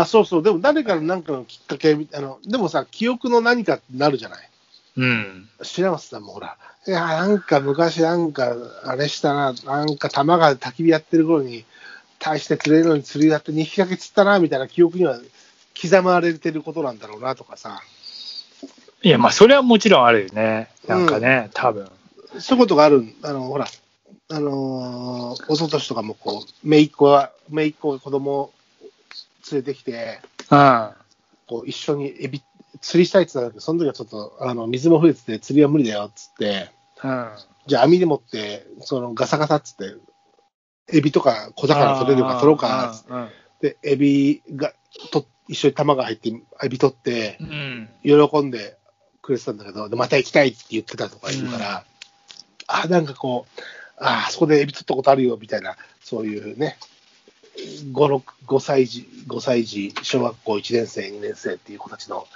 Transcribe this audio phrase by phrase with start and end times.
[0.00, 0.42] あ、そうそう。
[0.42, 4.48] でも誰かの何かのきっかけみあの、でもさ、記憶の何かってなるじゃない？
[4.96, 5.48] うん。
[5.62, 6.56] 白松さんもほら、
[6.86, 8.54] いや、なんか昔なんか、
[8.84, 11.64] あれしたな、なんか玉が焚き火やってる頃に、
[12.18, 15.18] 大して釣れるのに釣りやって2匹だけ釣ったな、みたいな記憶には
[15.80, 17.80] 刻まれてることなんだろうなとかさ、
[19.02, 20.70] いや、まあ、それはもちろんあるよね。
[20.88, 21.90] なんかね、多分。
[22.38, 23.66] そういうことがある、あの、ほら、
[24.30, 28.52] あのー、おととしとかもこう、姪っ子は、姪っ子が子供を
[29.54, 30.90] 連れてきて、うん。
[31.46, 32.42] こう一緒にエビ、
[32.80, 36.70] 釣りしたいって言ったんだけど、その時はちょっと、あの、水も増えてて釣りは無理だよ、っつって、
[37.02, 37.28] うん。
[37.66, 39.94] じゃあ網で持って、そのガサガサっつって、
[40.92, 43.28] エビとか小魚取れるか取ろうかっつって、うん。
[43.60, 44.72] で、エビが
[45.10, 46.30] と一緒に玉が入って、
[46.62, 47.88] エビ取ってう、ん。
[48.02, 48.76] 喜んで
[49.22, 51.84] くれてたんだけど、でまた行きたいって言ってたとか言うから、
[52.66, 53.60] あ、なんかこう、
[53.98, 56.76] あ、あそこでエビ取ったことあるよみたいな、そういうね、
[57.56, 62.26] 5、6、5歳児、5歳児、小学校1年生、2年生っていう子たちの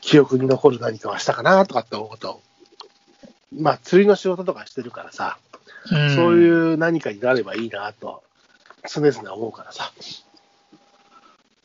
[0.00, 2.40] 記憶に残る何かはしたかなとかって思うと、
[3.54, 5.38] まあ、釣りの仕事とかしてるからさ、
[5.90, 6.14] うん。
[6.14, 8.22] そういう何かになればいいなと、
[8.88, 9.92] 常々思うからさ。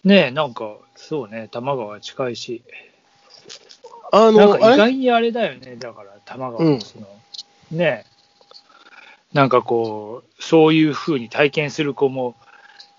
[0.04, 2.64] ねえ、なんか、そうね、多摩川近いし、
[4.12, 6.82] あなんか意外にあれだよね、だから多摩川うんの。
[6.82, 7.08] その、
[7.72, 8.17] ねえ、
[9.38, 12.36] なんかこう、そういうふうに体験する子も、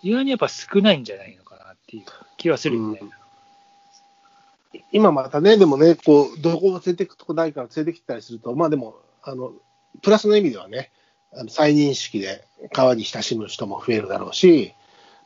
[0.04, 2.04] 意外にやっぱ少ないんじゃないのかなっていう
[2.36, 3.00] 気はするよね。
[4.92, 9.52] 今またね、でもね、こう、どこも連れてくとこないから連れてきたりすると、まあでも、あの、
[10.00, 10.92] プラスの意味ではね、
[11.32, 14.74] あの再認識で川に親しむ人も増えるだろうし、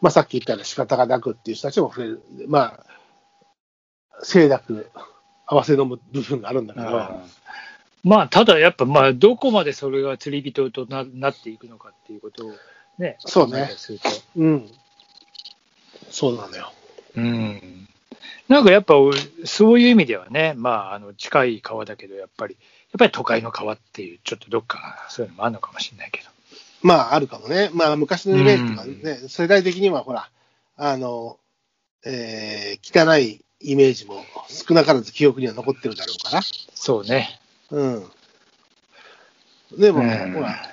[0.01, 2.23] まあさっき言ったような仕方がなくっていう人たちも増える。
[2.49, 4.91] まあ、清濁、
[5.45, 7.23] 合わせの部分があるんだけど、うん
[8.05, 12.53] まあ、ただやっぱ、まあ、どこまでそれが釣り人とななっていくのかっていうことを
[12.99, 14.71] ね、そうねるとうん。
[16.11, 16.73] そうなのよ。
[17.17, 17.89] うん。
[18.49, 18.95] なんかやっぱ、
[19.45, 26.29] そういう意味ではね、まあ、あの、近い川だけど、やっぱり、やっぱり都会の川っていう、ちょっとどっか、そういうのもあるのかもしれないけど。
[26.83, 27.71] まあ、あるかもね。
[27.73, 30.29] まあ、昔のイメージとかね、世代的にはほら、
[30.77, 31.39] あの、
[32.05, 36.43] えー汚いイメージも少なからず記憶には残ってるだろうから。
[36.75, 37.41] そうね。
[37.73, 38.05] うん。
[39.79, 40.69] でも、うんほら、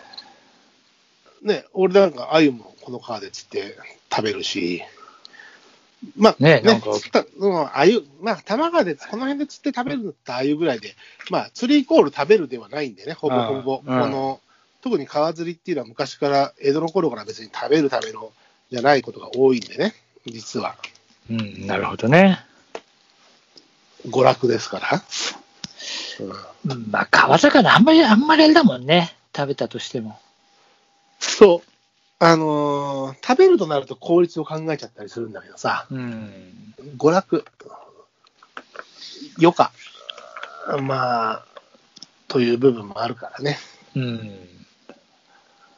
[1.41, 3.77] ね、俺なんか、鮎もこの川で釣って
[4.11, 4.83] 食べるし、
[6.15, 10.95] まあ、ねなんか釣ったうん、鮎、まあ、多摩川で、この辺で釣って食べるのって鮎ぐらいで、
[11.29, 13.81] まあ、釣りイコール食べるではないんでね、ほぼほぼ。
[13.85, 14.41] うんこの、
[14.81, 18.31] 特に川釣りっていうのは昔から、江戸の頃から別に食べるための、
[18.71, 19.93] じゃないことが多いんでね、
[20.25, 20.75] 実は。
[21.29, 22.39] うん、なるほどね。
[24.07, 25.03] 娯楽ですから。
[26.19, 29.15] うんうんまあ、川魚あんまり、あんまりあれだもんね。
[29.35, 30.19] 食べたとしても。
[31.19, 31.69] そう。
[32.21, 36.73] あのー食べるとなると効率を考えちゃったりするんだけどさ、うん。
[36.97, 37.45] 娯楽、
[39.39, 39.71] 余暇、
[40.81, 41.45] まあ、
[42.27, 43.57] という部分もあるからね。
[43.95, 44.49] うん。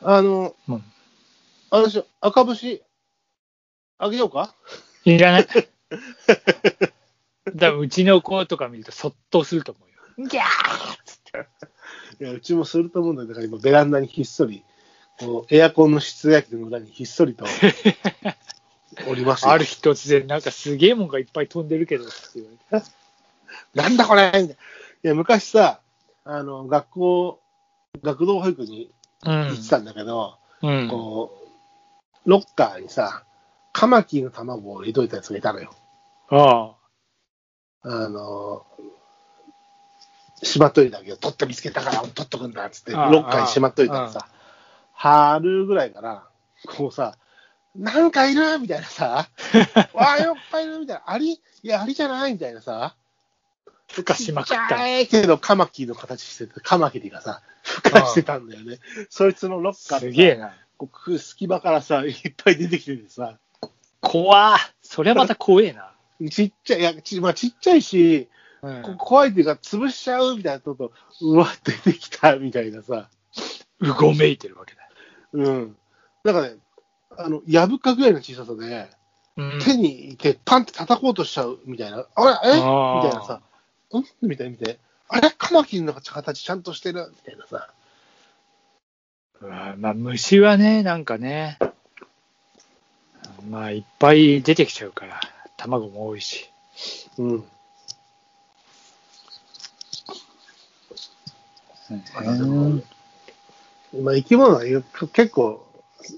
[0.02, 0.84] あの、うん
[1.74, 1.86] あ
[2.22, 2.84] 赤節、
[3.98, 4.54] あげようか？
[5.06, 5.48] いらない。
[7.56, 10.01] だうちの子とか見ると、そっとすると思うよ。
[10.18, 11.20] ギャーっつっ
[12.18, 12.24] て。
[12.24, 14.64] いや、うちもすると思うんだよだから今ベランダにひっそり、
[15.20, 17.46] こうエアコンの室外機の裏にひっそりと
[19.08, 22.88] おりますよある日突然、なんかすげえもんがいっぱい飛んでるけどって言われて。
[23.74, 24.32] なんだこれ
[25.04, 25.82] いや、昔さ、
[26.24, 27.40] あの、学校、
[28.04, 28.92] 学童保育に
[29.24, 30.88] 行ってたんだけど、うん。
[30.90, 31.38] こ
[32.26, 33.24] う、ロッカーにさ、
[33.74, 35.74] カマキリの卵を入れといたやつがいたのよ。
[36.30, 36.76] あ
[37.84, 38.66] あの、
[40.52, 44.28] しまっといたけど、取って見つけたから取っとくんだっつって、ロああッカーにしまっといたらさ、
[44.94, 46.28] 春ぐらいから、
[46.68, 47.18] こうさ、
[47.76, 49.30] なんかいるみたいなさ、
[49.94, 52.96] わあ、よっぱいいるみたいな、アリいや、アリじゃないみたいなさ、
[53.92, 54.78] ふかしまくっちた。
[54.78, 58.80] ゃいけど、カマキリの形してて、カマキリがさ、孵化してたんだよね。
[59.10, 60.54] そいつのロッカーすげえな。
[60.78, 62.14] こう隙間からさ、いっ
[62.44, 63.38] ぱい出てきててさ、
[64.02, 65.94] 怖それはまた怖えな。
[66.30, 68.30] ちっちゃい、いや、ち,、まあ、ちっちゃいし、
[68.62, 68.82] うん。
[68.84, 70.92] こ怖いっていうか、潰しちゃうみたいなとと、
[71.22, 73.10] うわ、出てきたみたいなさ、
[73.80, 74.82] うごめいてるわけだ。
[75.34, 75.76] うん。
[76.24, 76.56] なんかね、
[77.18, 78.90] あの、やぶかぐらいの小ささで、
[79.38, 79.60] うん。
[79.62, 82.56] 手にいて、パンって叩こうとしちゃうみたいな、あれ、え？
[82.56, 83.42] みたいなさ、
[83.94, 84.28] ん？
[84.28, 87.08] みたいな見て、あれ、カマキリの形ちゃんとしてる？
[87.10, 87.70] みたいなさ、
[89.40, 91.58] うわまあ、虫はね、なんかね、
[93.50, 95.20] まあ、いっぱい出てきちゃうから、
[95.58, 96.50] 卵も多いし。
[97.18, 97.30] うん。
[97.30, 97.46] うん
[104.04, 104.62] まあ、生き物は
[105.14, 105.66] 結構、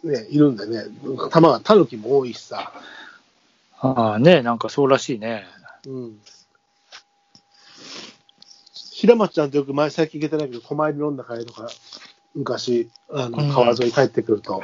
[0.03, 0.83] ね、いるんでね、
[1.31, 2.71] 玉が、タヌキも多いしさ、
[3.79, 5.43] ああね、なんかそうらしいね。
[5.85, 6.17] うん。
[8.73, 11.67] 平松ちゃんとよく前最近行けてないけど、狛江で飲んだ帰りとか、
[12.33, 14.63] 昔、あうんの川沿い帰ってくると、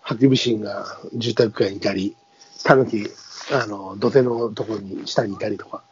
[0.00, 2.16] ハクビシンが住宅街にいたり、
[2.64, 3.06] タヌキ、
[3.52, 5.82] あの、土手のところに下にいたりとか、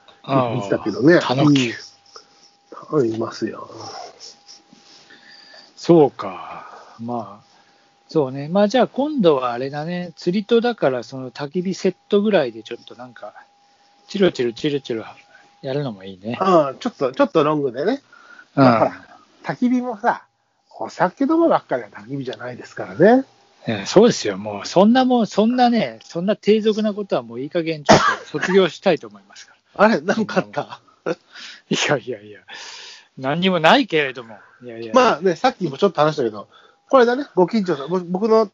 [0.55, 1.21] 見てたけどね。
[1.21, 1.73] タヌキ
[2.93, 3.69] うんいますよ。
[5.87, 6.67] そうか。
[6.99, 7.47] まあ、
[8.09, 8.49] そうね。
[8.49, 10.12] まあじゃあ今度はあれだね。
[10.17, 13.35] 釣りとだからその焚き火セットぐらいでちょっとなんか、
[14.09, 15.05] チロチロチロチロ
[15.62, 16.38] やるのもいいね。
[16.41, 18.03] ああ、ちょっと、ちょっとロングでね。
[18.56, 18.65] うん。
[19.44, 20.25] 焚き火もさ、
[20.81, 23.25] お酒飲むばっかりは焚き火じゃないですからね。
[23.69, 24.38] ええそうですよ。
[24.38, 30.81] もうそんなもん、そんなね、そんな低俗なことはもういい加減ちょっと卒業したいと思いますか あれ、なんかあった？
[31.05, 31.12] ら。
[31.71, 32.41] いやいやいや。
[33.17, 34.39] 何にもないけれども。
[34.63, 34.93] いやいや。
[34.95, 36.49] まあね、さっきもちょっと話したけど、
[36.89, 38.51] これだね、ご近所さん、ぼ僕の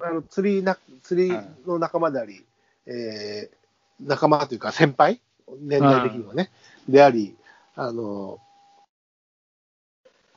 [0.00, 2.44] あの釣りな釣りの仲間であり、
[2.86, 3.54] えー
[4.00, 5.20] 仲間というか先輩、
[5.60, 6.50] 年代的にはね、
[6.88, 7.36] であり、
[7.76, 8.40] あの、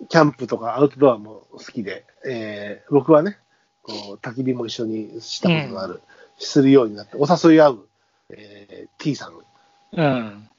[0.09, 3.39] キャンプとかアウトドアも好きで、えー僕はね、
[3.81, 6.01] こう焚き火も一緒にしたことがある、
[6.37, 7.87] するようになって、お誘い合う、
[8.29, 9.33] えー T さん。
[9.93, 10.49] うん。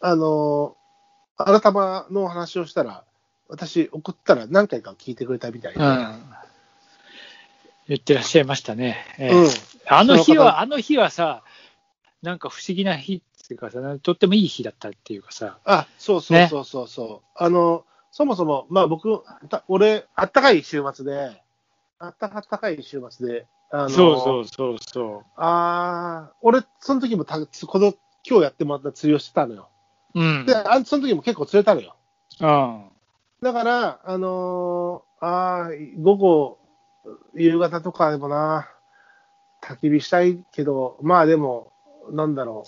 [0.00, 0.76] あの、
[1.36, 3.04] 改まの話をしたら、
[3.48, 6.24] 私送ったら何回か聞いてくれたみたいで、うん。
[7.88, 9.04] 言ってらっしゃいましたね。
[9.18, 9.30] ええ。
[9.30, 9.48] うん。
[9.86, 11.42] あの日は、あの日はさ、
[12.22, 16.88] なんか不思議な日っていうかさ、とってもいい日だったっていうかさ、あ、そうそうそうそう。
[16.88, 21.42] そう、あの、そもそも、まあ僕、た俺、あったかい週末で、
[21.98, 27.92] あったかい週末で、あの、そうそうそうそあー俺、その時もた、この、
[28.26, 29.68] 今日やってもらった釣りをしてたのよ。
[30.14, 30.20] う。
[30.20, 30.46] うん。
[30.46, 31.96] で、あその時も結構釣れたのよ。
[32.40, 32.84] うん。
[33.42, 36.58] だから、あのーあー午後、
[37.34, 38.68] 夕方とかでもな、
[39.62, 41.72] 焚き火したいけど、まあでも、
[42.10, 42.64] なんだろ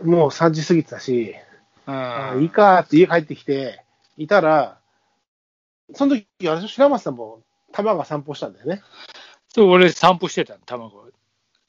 [0.00, 1.34] う、もう3時過ぎてたし、
[1.86, 3.84] あいいかって家帰ってきて、
[4.16, 4.78] いたら、
[5.94, 8.82] その時、あれでしょ白松さんも、玉が散歩したんだよね。
[9.48, 11.10] そう、俺散歩してたの、卵。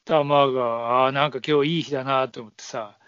[0.04, 0.62] 玉が、
[1.02, 2.98] ああ、なんか今日いい日だなと思ってさ、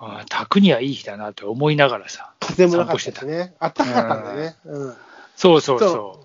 [0.00, 2.32] ああ、炊くにはいい日だなと思いながらさ。
[2.40, 3.54] 風もなかったしね。
[3.58, 4.56] あったかかったんだよね。
[4.64, 4.94] うん。
[5.36, 6.20] そうそうそ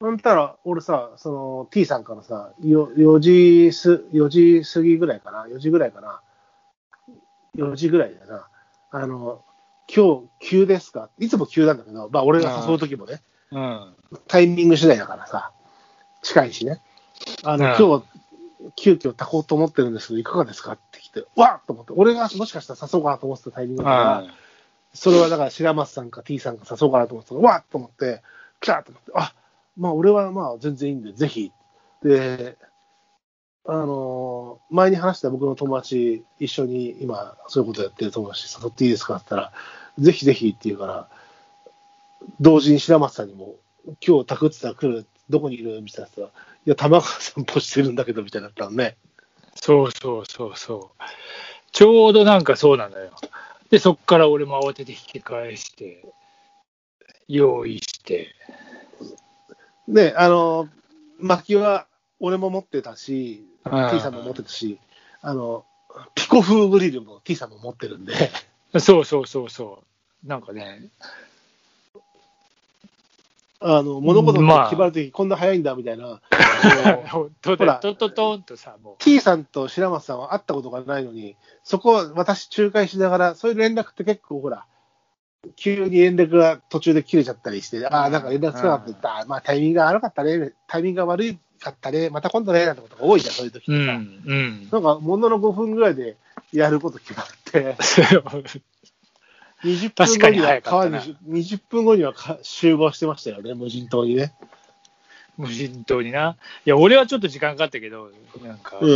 [0.00, 6.20] ほんたら、俺さ、その T さんからさ、よ4時す、4時過ぎぐらいかな、4時ぐらいかな、
[7.56, 8.46] 4時ぐらいだな、
[8.90, 9.44] あの、
[9.94, 11.08] 今日急ですか？
[11.18, 13.20] いつも急なんだけど、まあ俺が誘う時もね、
[13.52, 13.58] う。
[13.58, 13.94] うん。
[14.26, 15.52] タイミング次第だからさ、
[16.22, 16.80] 近いしね。
[17.44, 20.72] あの、うん今日、急遽炊こうと思ってるんですけど、いかがですか？
[20.72, 24.24] って来て、わっと思って、俺がもしかしたら誘おうかなと思ってたタイミングだから、
[24.94, 28.22] それはだから白松さんか T さんか誘おうかなと思ってたら、わっと思って、
[28.60, 29.34] 来たと思って、あ
[29.76, 31.52] まあ俺はまあ全然いいんで、ぜひ。
[32.02, 32.56] で、
[33.64, 39.52] あのー前に話した僕の友達、一緒に今、そういうことやってる友達誘っていいですかって言ったら、
[39.98, 41.08] ぜひぜひって言うから、
[42.40, 43.56] 同時に白松さんにも、
[44.06, 48.96] 今日炊くってたら来る、どこにいるみたいな言ったら、いや、玉川散歩してるんだけど、みたいになったのね。
[49.62, 51.02] そうそうそうそう。
[51.70, 53.12] ちょうどなんかそうなのよ。
[53.70, 56.04] で、そっから俺も慌てて引き返して、
[57.28, 58.34] 用意して。
[59.86, 60.68] で、あのー
[61.20, 61.86] 薪は
[62.18, 64.80] 俺も持ってたし、うん T さんも持ってたし、
[65.20, 65.64] あの、
[66.16, 68.14] ピコ風グリルも T さんも持ってるんで、
[68.80, 69.84] そうそうそうそ
[70.24, 70.28] う。
[70.28, 70.90] なんかね、
[73.64, 76.20] あの、物事まあが決まるときこんな早いんだみたいな、
[77.10, 77.74] 本当 ほら。
[77.74, 84.64] だ、トントントンとさ、も T さんと白松さんは会ったことがないのに、そこは私仲介しながら、そういう連絡って結構ほら、
[85.56, 88.82] 急に連絡が途中で切れちゃったりして、ああ、なんか連絡つかなかった。
[88.82, 93.86] って言った、まあタイミングが悪かったね、タイミングが悪かったね、また今度ね、なんてことが多いじゃん、そういう時う、うって。
[93.86, 93.92] さ。
[93.92, 94.68] ん、うん。
[94.70, 96.16] なんか、ものの5分ぐらいで
[96.52, 97.76] やること決まって、
[99.64, 100.96] 20分後には川に、
[101.28, 104.34] 20分後にはか集合してましたよね、無人島にね。
[105.38, 106.36] 無人島にな。
[106.66, 108.10] いや、俺はちょっと時間かかったけど、
[108.42, 108.90] なんか、うん。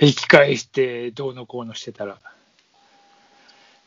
[0.00, 2.18] 引き返して、どうのこうのしてたら。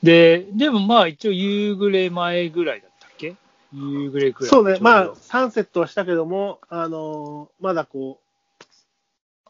[0.04, 3.36] で、でもまあ一応夕暮れ前ぐらいだったっけ？
[3.74, 4.50] 夕暮れくらい。
[4.50, 8.20] そうね、まあサンセットはしたけども、あのーまだこ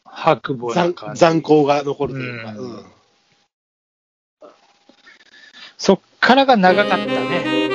[0.04, 2.58] 白う、残母残光が残るというか、うん。
[2.58, 2.86] うん
[5.84, 7.73] そっからが長かったね。